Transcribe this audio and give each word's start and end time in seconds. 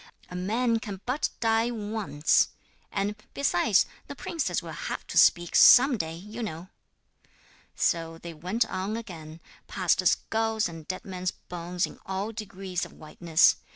'A 0.31 0.35
man 0.35 0.79
can 0.79 0.99
but 1.05 1.29
die 1.41 1.69
once. 1.69 2.47
And, 2.91 3.15
besides, 3.35 3.85
the 4.07 4.15
princess 4.15 4.63
will 4.63 4.71
have 4.71 5.05
to 5.05 5.15
speak 5.19 5.55
some 5.55 5.95
day, 5.95 6.15
you 6.15 6.41
know.' 6.41 6.69
So 7.75 8.17
they 8.17 8.33
went 8.33 8.65
on 8.65 8.97
again, 8.97 9.41
past 9.67 10.03
skulls 10.07 10.67
and 10.67 10.87
dead 10.87 11.05
men's 11.05 11.29
bones 11.29 11.85
in 11.85 11.99
all 12.03 12.31
degrees 12.31 12.83
of 12.83 12.93
whiteness. 12.93 13.57